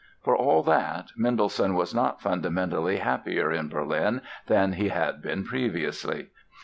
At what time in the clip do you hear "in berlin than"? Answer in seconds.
3.51-4.73